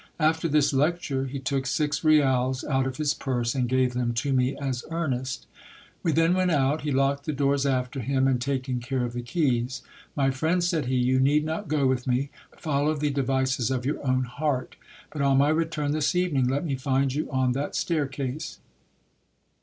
[0.19, 4.33] After this lecture, he took six rials out of his purse, and gave them to
[4.33, 5.45] me as earnest.
[6.01, 9.21] We then went out, he locked the doors after him, and taking care of the
[9.21, 9.83] keys—
[10.15, 13.85] My friend, said he, you need not go with me, follow the de vices of
[13.85, 14.75] your own heart;
[15.11, 17.53] but on my return this evening, let me find you on that_ 1 GIL BIAS'S
[17.53, 18.41] FIRST PIACE A T MADRID.
[18.41, 18.59] 77 staircase.